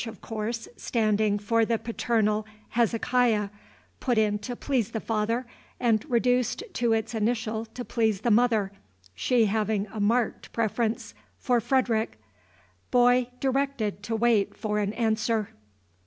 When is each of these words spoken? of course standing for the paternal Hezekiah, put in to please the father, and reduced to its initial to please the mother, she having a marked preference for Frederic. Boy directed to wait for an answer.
of 0.07 0.19
course 0.19 0.67
standing 0.77 1.37
for 1.37 1.63
the 1.63 1.77
paternal 1.77 2.43
Hezekiah, 2.69 3.49
put 3.99 4.17
in 4.17 4.39
to 4.39 4.55
please 4.55 4.89
the 4.89 4.99
father, 4.99 5.45
and 5.79 6.03
reduced 6.09 6.63
to 6.73 6.91
its 6.91 7.13
initial 7.13 7.65
to 7.65 7.85
please 7.85 8.21
the 8.21 8.31
mother, 8.31 8.71
she 9.13 9.45
having 9.45 9.85
a 9.93 9.99
marked 9.99 10.51
preference 10.53 11.13
for 11.37 11.61
Frederic. 11.61 12.19
Boy 12.89 13.29
directed 13.39 14.01
to 14.01 14.15
wait 14.15 14.57
for 14.57 14.79
an 14.79 14.91
answer. 14.93 15.49